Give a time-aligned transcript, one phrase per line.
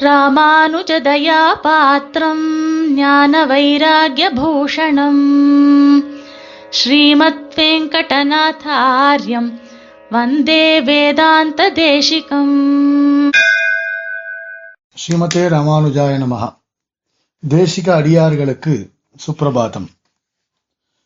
[0.00, 2.48] ராமானுஜதயா பாத்திரம்
[2.94, 5.24] ஞான வைராகியபூஷணம்
[6.70, 9.60] ஸ்ரீமத் வெங்கடநாதாரியம்
[10.10, 13.32] வந்தே வேதாந்த தேசிகம்
[14.96, 16.56] ஸ்ரீமதே ராமானுஜாய நமகா
[17.48, 18.92] தேசிக அடியார்களுக்கு
[19.26, 19.90] சுப்பிரபாதம்.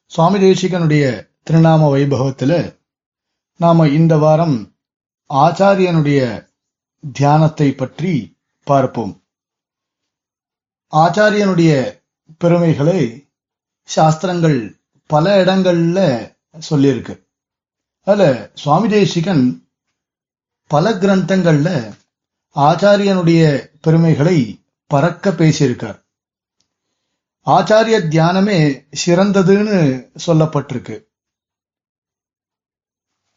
[0.07, 2.77] சுவாமி தேசிகனுடைய திருநாம வைபவத்துல
[3.57, 4.75] நாம இந்த வாரம்
[5.35, 6.49] ஆச்சாரியனுடைய
[7.13, 9.23] தியானத்தை பற்றி பார்ப்போம்.
[10.91, 12.03] ஆச்சாரியனுடைய
[12.39, 13.29] பெருமைகளை
[13.83, 16.31] சாஸ்திரங்கள் பல இடங்கள்ல
[16.71, 17.27] சொல்லியிருக்கு.
[18.01, 19.69] அதுல சுவாமி தேசிகன்
[20.67, 21.95] பல கிரந்தங்கள்ல
[22.55, 26.03] ஆச்சாரியனுடைய பெருமைகளை பறக்க பேசியிருக்கார்.
[27.47, 31.05] ஆச்சாரிய தியானமே சிறந்ததுன்னு சொல்லப்பட்டிருக்கு.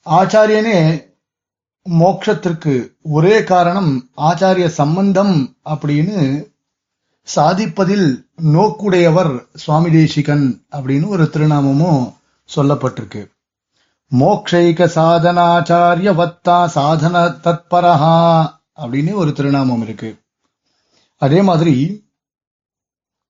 [0.06, 1.12] ஆச்சாரியனே
[1.90, 6.52] மோட்சத்திற்கு ஒரே காரணம் ஆச்சாரிய சம்பந்தம் அப்படின்னு
[7.36, 12.14] சாதிப்பதில் நோக்குடையவர் சுவாமி தேசிகன் அப்படின்னு ஒரு திருநாமமும்
[12.56, 13.32] சொல்லப்பட்டிருக்கு.
[14.20, 18.48] மோக்ஷைக சாதனாச்சாரிய வத்தா சாதன தத்பரஹா
[18.78, 20.16] அப்படின்னு ஒரு திருநாமம் இருக்கு.
[21.18, 22.06] அதே மாதிரி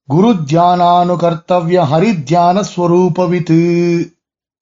[0.07, 3.59] குரு தியானானு கர்த்தவிய ஹரி தியான ஸ்வரூபவித்து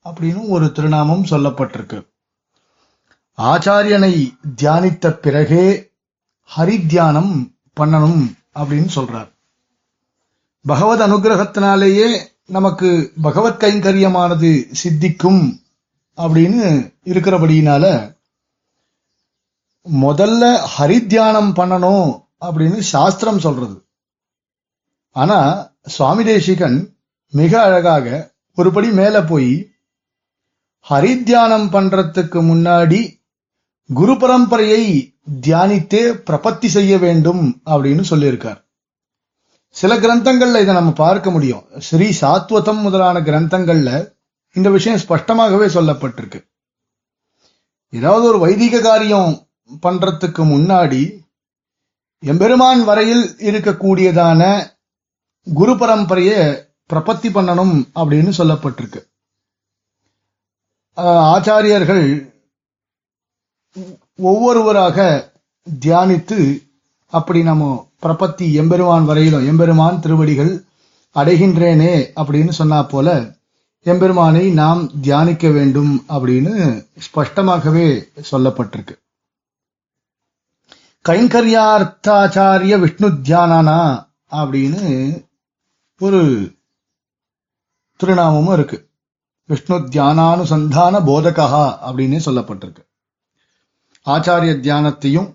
[0.05, 2.10] அப்படின்னு ஒரு திருநாமம் சொல்லப்பட்டிருக்கு.
[3.41, 5.91] ஆச்சாரியனை தியானித்த பிறகே
[6.57, 9.29] ஹரி தியானம் பண்ணணும் அப்படின்னு சொல்றார்.
[10.61, 15.59] பகவத் அனுகிரகத்தினாலேயே நமக்கு பகவத் கைங்கரியமானது சித்திக்கும்
[16.17, 18.15] அப்படின்னு இருக்கிறபடியினால
[19.91, 23.85] முதல்ல ஹரி தியானம் பண்ணணும் அப்படின்னு சாஸ்திரம் சொல்றது.
[25.11, 25.39] ஆனா
[25.85, 26.95] சுவாமி தேசிகன்
[27.31, 29.71] மிக அழகாக ஒருபடி மேல போய்
[30.89, 33.20] ஹரி தியானம் பண்றதுக்கு முன்னாடி
[33.93, 38.63] குரு பரம்பரையை தியானித்தே பிரபத்தி செய்ய வேண்டும் அப்படின்னு சொல்லியிருக்கார்.
[39.69, 41.63] சில கிரந்தங்கள்ல இதை நம்ம பார்க்க முடியும்.
[41.79, 44.13] ஸ்ரீ சாத்வதம் முதலான கிரந்தங்கள்ல
[44.53, 46.47] இந்த விஷயம் ஸ்பஷ்டமாகவே சொல்லப்பட்டிருக்கு.
[47.89, 49.47] ஏதாவது ஒரு வைதிக காரியம்
[49.81, 51.19] பண்றதுக்கு முன்னாடி
[52.19, 54.67] எம்பெருமான் வரையில் இருக்கக்கூடியதான
[55.53, 59.09] குரு பரம்பரைய பிரபத்தி பண்ணணும் அப்படின்னு சொல்லப்பட்டிருக்கு.
[60.95, 62.30] ஆஹ் ஆச்சாரியர்கள்
[64.15, 65.31] ஒவ்வொருவராக
[65.79, 66.67] தியானித்து
[67.07, 70.65] அப்படி நம்ம பிரபத்தி எம்பெருமான் வரையிலும் எம்பெருமான் திருவடிகள்
[71.15, 73.35] அடைகின்றேனே அப்படின்னு சொன்னா போல
[73.83, 77.87] எம்பெருமானை நாம் தியானிக்க வேண்டும் அப்படின்னு ஸ்பஷ்டமாகவே
[78.31, 78.95] சொல்லப்பட்டிருக்கு.
[81.09, 85.25] கைங்கரியார்த்தாச்சாரிய விஷ்ணு தியானானா அப்படின்னு
[85.99, 86.21] ஒரு
[87.99, 88.89] திருநாமமும் இருக்கு.
[89.47, 92.89] விஷ்ணு தியானானுசந்தான போதகா அப்படின்னு சொல்லப்பட்டிருக்கு.
[94.05, 95.29] ஆச்சாரிய தியானத்தையும்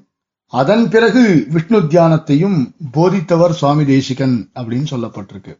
[0.52, 2.58] அதன் பிறகு விஷ்ணு தியானத்தையும்
[2.92, 5.52] போதித்தவர் சுவாமி தேசிகன் அப்படின்னு சொல்லப்பட்டிருக்கு.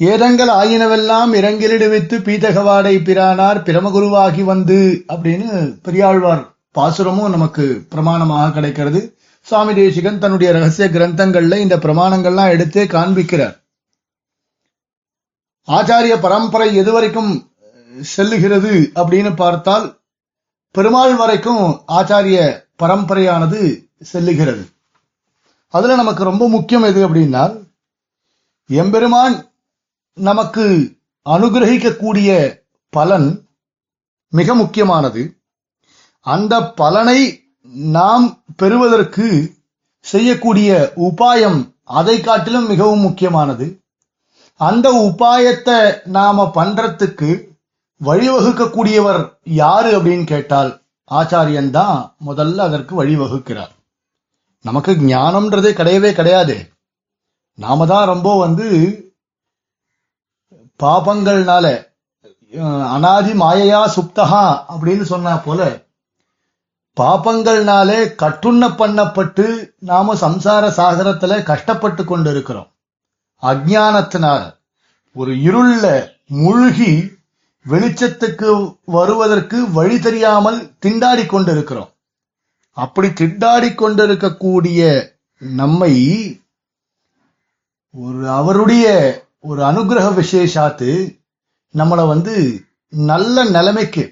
[0.00, 5.50] ஏதங்கள் ஆயினவெல்லாம் இரங்கிலிடுவித்து பீதகவாடை பிரானார் பிரமகுருவாகி வந்து அப்படின்னு
[5.82, 6.42] பெரியாழ்வார்
[6.78, 9.00] பாசுரமும் நமக்கு பிரமாணமாக கிடைக்கிறது.
[9.46, 13.56] சுவாமி தேசிகன் தன்னுடைய ரகசிய கிரந்தங்கள்ல இந்த பிரமாணங்கள்லாம் எடுத்தே காண்பிக்கிறார்.
[15.68, 17.32] ஆச்சாரிய பரம்பரை எது வரைக்கும்
[18.16, 19.86] செல்லுகிறது அப்படின்னு பார்த்தால்
[20.70, 24.64] பெருமாள் வரைக்கும் ஆச்சாரிய பரம்பரையானது செல்லுகிறது.
[25.68, 27.66] அதுல நமக்கு ரொம்ப முக்கியம் எது அப்படின்னா
[28.66, 29.46] எம்பெருமான்
[30.14, 30.96] நமக்கு
[31.28, 32.58] அனுகிரகிக்கக்கூடிய
[32.90, 33.48] பலன்
[34.30, 35.36] மிக முக்கியமானது.
[36.20, 39.54] அந்த பலனை நாம் பெறுவதற்கு
[40.00, 43.80] செய்யக்கூடிய உபாயம் அதை காட்டிலும் மிகவும் முக்கியமானது.
[44.56, 47.55] அந்த உபாயத்தை நாம பண்றதுக்கு
[48.00, 49.20] வழிவகுக்கக்கூடியவர்
[49.56, 50.70] யாரு அப்படின்னு கேட்டால்
[51.10, 51.96] ஆச்சாரியன் தான்
[52.26, 53.72] முதல்ல அதற்கு வழிவகுக்கிறார்.
[54.64, 56.56] நமக்கு ஞானம்ன்றதே கிடையவே கிடையாது.
[57.58, 58.66] நாம தான் ரொம்ப வந்து
[60.80, 61.66] பாபங்கள்னால
[62.52, 64.42] அஹ், அனாதி மாயையா சுப்தகா
[64.72, 65.60] அப்படின்னு சொன்னா போல
[66.96, 69.44] பாபங்கள்னாலே கட்டுண்ண பண்ணப்பட்டு
[69.82, 72.68] நாம சம்சார சாகரத்துல கஷ்டப்பட்டு கொண்டு இருக்கிறோம்
[73.42, 74.40] அஜ்ஞானத்தினால
[75.16, 75.86] ஒரு இருள்ல
[76.36, 76.92] மூழ்கி
[77.70, 78.50] வெளிச்சத்துக்கு
[78.84, 81.90] வருவதற்கு வழி தெரியாமல் திண்டாடி கொண்டிருக்கிறோம்.
[82.76, 84.80] அப்படி திண்டாடி கொண்டிருக்கக்கூடிய
[85.38, 85.94] நம்மை
[87.90, 88.86] ஒரு அவருடைய
[89.40, 90.90] ஒரு அனுகிரக விசேஷாத்து
[91.74, 92.36] நம்மளை வந்து
[92.88, 94.04] நல்ல நிலைமைக்கு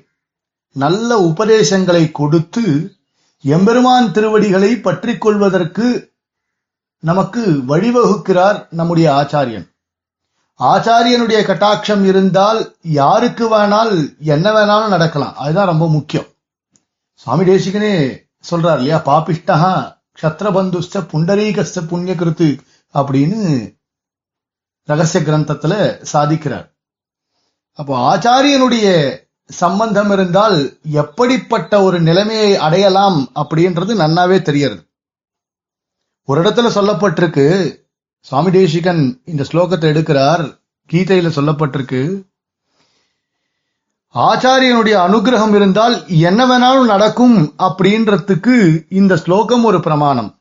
[0.72, 2.64] நல்ல உபதேசங்களை கொடுத்து
[3.44, 5.86] எம்பெருமான் திருவடிகளை பற்றிக் கொள்வதற்கு
[7.02, 9.66] நமக்கு வழிவகுக்கிறார் நம்முடைய ஆச்சாரியன்.
[10.62, 15.36] ஆச்சாரியனுடைய கட்டாட்சம் இருந்தால் யாருக்கு வேணால் என்ன வேணாலும் நடக்கலாம்.
[15.36, 16.26] அதுதான் ரொம்ப முக்கியம்.
[17.14, 19.02] சுவாமி தேசிகனே சொல்றார் இல்லையா?
[19.04, 19.58] பாபிஷ்டா
[20.20, 22.58] க்ஷத்ரபந்துஷ்ட புண்ணிய புண்ணியகிருத்து
[22.94, 23.72] அப்படின்னு
[24.82, 26.72] ரகசிய கிரந்தத்துல சாதிக்கிறார்.
[27.72, 29.18] அப்போ ஆச்சாரியனுடைய
[29.48, 34.88] சம்பந்தம் இருந்தால் எப்படிப்பட்ட ஒரு நிலைமையை அடையலாம் அப்படின்றது நன்னாவே தெரியறது
[36.26, 37.46] ஒரு இடத்துல சொல்லப்பட்டிருக்கு
[38.24, 40.58] சுவாமி தேசிகன் இந்த ஸ்லோகத்தை எடுக்கிறார்.
[40.92, 42.22] கீதையில சொல்லப்பட்டிருக்கு.
[44.14, 50.38] ஆச்சாரியனுடைய அனுகிரகம் இருந்தால் என்ன வேணாலும் நடக்கும் அப்படின்றதுக்கு இந்த ஸ்லோகம் ஒரு பிரமாணம்.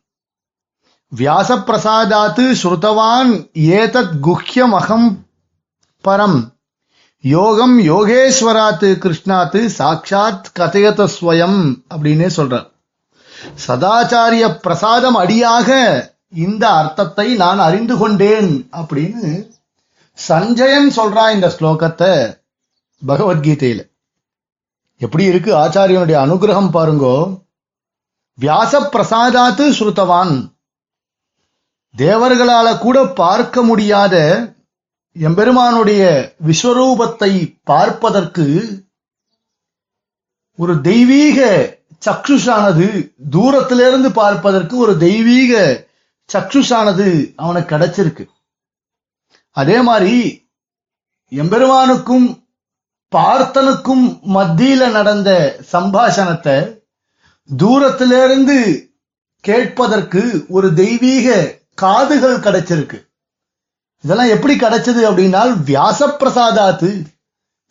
[1.15, 5.25] வியாச பிரசாதாத்து ஸ்ருதவான் ஏதத் குஹ்யம் அகம்
[6.03, 6.53] பரம்.
[7.21, 12.71] யோகம் யோகேஸ்வராத்து கிருஷ்ணாத்து சாட்சாத் கதையத ஸ்வயம் அப்படின்னே சொல்றார்.
[13.67, 19.51] சதாச்சாரிய பிரசாதம் அடியாக இந்த அர்த்தத்தை நான் அறிந்து கொண்டேன் அப்படின்னு
[20.27, 22.41] சஞ்சயன் சொல்றான் இந்த ஸ்லோகத்தை
[23.07, 23.91] பகவத்கீதையில.
[24.97, 25.55] எப்படி இருக்கு?
[25.55, 27.45] ஆச்சாரியனுடைய அனுகிரகம் பாருங்கோ.
[28.39, 30.51] வியாச பிரசாதாத்து ஸ்ருதவான்.
[31.97, 34.15] தேவர்களால கூட பார்க்க முடியாத
[35.19, 38.45] எம்பெருமானுடைய விஸ்வரூபத்தை பார்ப்பதற்கு
[40.57, 41.39] ஒரு தெய்வீக
[42.05, 45.85] சக்ஷுஷானது தூரத்திலிருந்து பார்ப்பதற்கு ஒரு தெய்வீக
[46.33, 48.25] சக்ஷுஷானது அவனுக்கு கிடைச்சிருக்கு.
[49.49, 50.47] அதே மாதிரி
[51.31, 52.47] எம்பெருமானுக்கும்
[53.15, 54.05] பார்த்தனுக்கும்
[54.35, 56.81] மத்தியில நடந்த சம்பாஷணத்தை
[57.57, 58.57] தூரத்திலிருந்து
[59.39, 62.99] கேட்பதற்கு ஒரு தெய்வீக காதுகள் கிடைச்சிருக்கு.
[63.99, 66.89] இதெல்லாம் எப்படி கிடைச்சது அப்படின்னா வியாச பிரசாதாத்து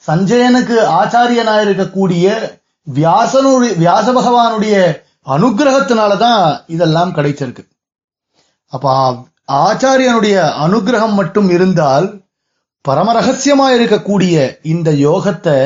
[0.06, 2.26] சஞ்சயனுக்கு ஆச்சாரியனா இருக்கக்கூடிய
[2.94, 4.76] வியாசனுடைய வியாச பகவானுடைய
[5.26, 7.70] அனுகிரகத்தினாலதான் இதெல்லாம் கிடைச்சிருக்கு.
[8.72, 8.86] அப்ப
[9.62, 12.06] ஆச்சாரியனுடைய அனுகிரகம் மட்டும் இருந்தால்
[12.84, 14.34] பரமரகசியமா இருக்கக்கூடிய
[14.64, 15.58] இந்த யோகத்தை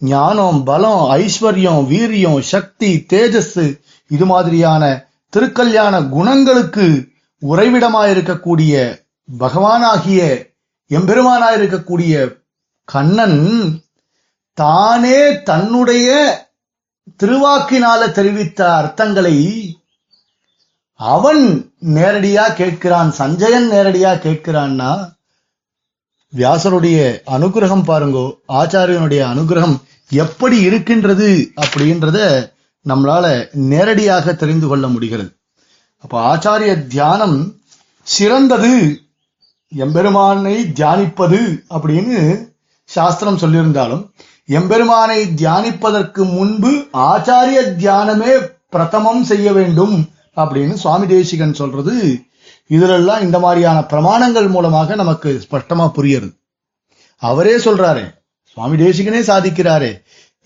[0.00, 3.58] ஞானம் பலம் ஐஸ்வர்யம் வீரியம் சக்தி தேஜஸ்
[4.10, 4.84] இது மாதிரியான
[5.32, 6.86] திருக்கல்யாண குணங்களுக்கு
[7.42, 8.74] உறைவிடமாயிருக்கக்கூடிய
[9.28, 10.20] பகவானாகிய
[10.90, 12.14] எம்பெருமானாயிருக்கக்கூடிய
[12.88, 13.40] கண்ணன்
[14.58, 16.08] தானே தன்னுடைய
[17.20, 19.36] திருவாக்கினால தெரிவித்த அர்த்தங்களை
[20.96, 25.12] அவன் நேரடியா கேட்கிறான் சஞ்சயன் நேரடியா கேட்கிறான்னா
[26.32, 29.76] வியாசருடைய அனுகிரகம் பாருங்கோ ஆச்சாரியனுடைய அனுகிரகம்
[30.08, 32.50] எப்படி இருக்கின்றது அப்படின்றத
[32.86, 35.36] நம்மளால நேரடியாக தெரிந்து கொள்ள முடிகிறது.
[35.98, 37.56] அப்ப ஆச்சாரிய தியானம்
[38.02, 39.02] சிறந்தது
[39.68, 42.46] எம்பெருமானை தியானிப்பது அப்படின்னு
[42.84, 44.10] சாஸ்திரம் சொல்லியிருந்தாலும்
[44.46, 51.94] எம்பெருமானை தியானிப்பதற்கு முன்பு ஆச்சாரிய தியானமே பிரதமம் செய்ய வேண்டும் அப்படின்னு சுவாமி தேசிகன் சொல்றது
[52.70, 56.28] இதுலெல்லாம் இந்த மாதிரியான பிரமாணங்கள் மூலமாக நமக்கு ஸ்பஷ்டமா புரியுது
[57.22, 58.04] அவரே சொல்றாரு
[58.56, 59.92] சுவாமி தேசிகனே சாதிக்கிறாரே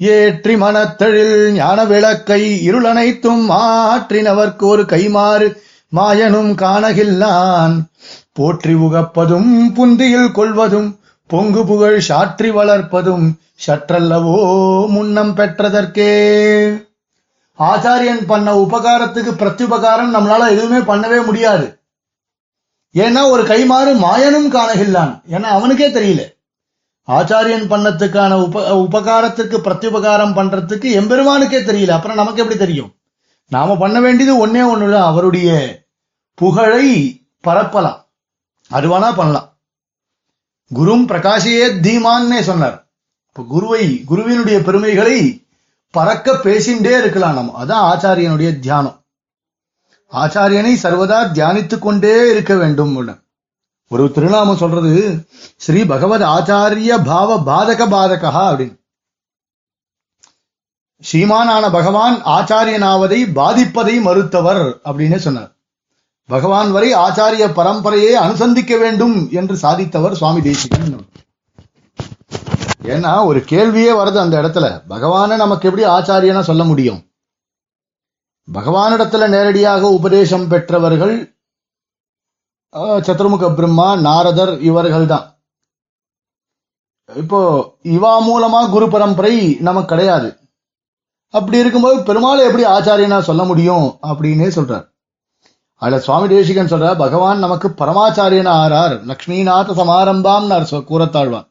[0.01, 5.49] ஏற்றி மனத்தழில் ஞான விளக்கை இருளனைத்தும் மாற்றினவர்க்கு ஒரு கைமாறு
[5.97, 7.75] மாயனும் காணகில்லான்.
[8.33, 10.91] போற்றி உகப்பதும் புந்தியில் கொள்வதும்
[11.31, 13.27] பொங்கு புகழ் சாற்றி வளர்ப்பதும்
[13.67, 14.37] சற்றல்லவோ
[14.89, 16.13] முன்னம் பெற்றதற்கே.
[17.59, 21.81] ஆச்சாரியன் பண்ண உபகாரத்துக்கு பிரத்யுபகாரம் நம்மளால எதுவுமே பண்ணவே முடியாது.
[22.95, 26.37] ஏன்னா ஒரு கைமாறு மாயனும் காணகில்லான் ஏன்னா அவனுக்கே தெரியல.
[27.09, 31.91] ஆச்சாரியன் பண்ணத்துக்கான உப உபகாரத்துக்கு பிரத்யுபகாரம் பண்றதுக்கு எம்பெருமானுக்கே தெரியல.
[31.91, 32.95] அப்புறம் நமக்கு எப்படி தெரியும்?
[33.49, 35.05] நாம பண்ண வேண்டியது ஒன்னே ஒண்ணுதான்.
[35.05, 35.79] அவருடைய
[36.35, 38.05] புகழை பரப்பலாம்.
[38.71, 39.57] அதுவானா பண்ணலாம்.
[40.75, 42.87] குரும் பிரகாஷியே தீமான்னே சொன்னார்.
[43.29, 45.43] இப்ப குருவை குருவினுடைய பெருமைகளை
[45.91, 49.05] பறக்க பேசிண்டே இருக்கலாம் நம்ம அதான் ஆச்சாரியனுடைய தியானம்.
[50.13, 53.23] ஆச்சாரியனை சர்வதா தியானித்துக் கொண்டே இருக்க வேண்டும்
[53.89, 55.27] ஒரு திருநாமம் சொல்றது
[55.57, 58.77] ஸ்ரீ பகவத் ஆச்சாரிய பாவ பாதக பாதகா அப்படின்னு.
[61.13, 65.53] ஸ்ரீமானான பகவான் ஆச்சாரியனாவதை பாதிப்பதை மறுத்தவர் அப்படின்னு சொன்னார்.
[66.27, 71.07] பகவான் வரை ஆச்சாரிய பரம்பரையை அனுசந்திக்க வேண்டும் என்று சாதித்தவர் சுவாமி தேசிகன்.
[72.95, 74.67] ஏன்னா ஒரு கேள்வியே வருது அந்த இடத்துல.
[74.93, 77.01] பகவானை நமக்கு எப்படி ஆச்சாரியனா சொல்ல முடியும்?
[78.49, 81.17] பகவானிடத்துல நேரடியாக உபதேசம் பெற்றவர்கள்
[83.07, 85.27] சத்ருமுக பிரம்மா நாரதர் இவர்கள் தான்
[87.09, 87.41] இப்போ
[87.97, 89.35] இவா மூலமா குரு பரம்பரை
[89.67, 90.29] நமக்கு கிடையாது.
[91.35, 94.87] அப்படி இருக்கும்போது பெருமாளை எப்படி ஆச்சாரியனா சொல்ல முடியும் அப்படின்னே சொல்றார்.
[95.83, 100.49] அதுல சுவாமி தேசிகன் சொல்ற பகவான் நமக்கு பரமாச்சாரியனா ஆறார் லக்ஷ்மிநாத சமாரம்பாம்
[100.91, 101.47] கூறத்தாழ்வான்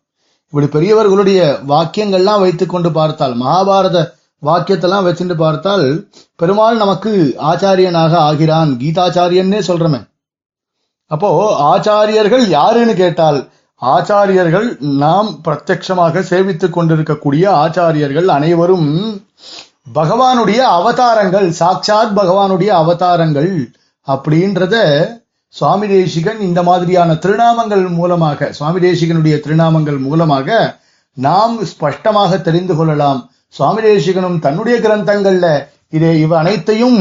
[0.54, 3.98] இப்படி பெரியவர்களுடைய வாக்கியங்கள்லாம் வைத்துக் கொண்டு பார்த்தால் மகாபாரத
[4.46, 8.72] வாக்கியத்தெல்லாம் வச்சுட்டு பார்த்தால் பெருமாள் நமக்கு ஆச்சாரியனாக ஆகிறான்.
[8.72, 10.00] கீதாச்சாரியன்னே சொல்றமே.
[11.12, 11.30] அப்போ
[11.74, 13.39] ஆச்சாரியர்கள் யாருன்னு கேட்டால்
[13.82, 18.89] ஆச்சாரியர்கள் நாம் பிரத்யமாக சேவித்துக் கொண்டிருக்கக்கூடிய ஆச்சாரியர்கள் அனைவரும்
[19.94, 23.51] பகவானுடைய அவதாரங்கள் சாட்சாத் பகவானுடைய அவதாரங்கள்
[24.08, 24.75] அப்படின்றத
[25.50, 30.80] சுவாமி தேசிகன் இந்த மாதிரியான திருநாமங்கள் மூலமாக சுவாமி தேசிகனுடைய திருநாமங்கள் மூலமாக
[31.13, 33.30] நாம் ஸ்பஷ்டமாக தெரிந்து கொள்ளலாம்.
[33.48, 35.48] சுவாமி தேசிகனும் தன்னுடைய கிரந்தங்கள்ல
[35.89, 37.00] இதை இவ அனைத்தையும்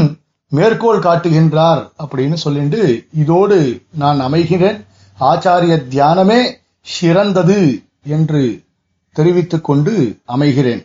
[0.51, 2.81] மேற்கோள் காட்டுகின்றார் அப்படின்னு சொல்லிட்டு
[3.13, 4.79] இதோடு நான் அமைகிறேன்.
[5.19, 6.41] ஆச்சாரிய தியானமே
[6.81, 8.63] சிறந்தது என்று
[9.11, 9.93] தெரிவித்துக் கொண்டு
[10.35, 10.81] அமைகிறேன்.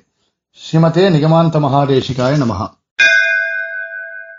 [0.61, 2.66] ஸ்ரீமதே நிகமாந்த மகாதேசிகாய நமகா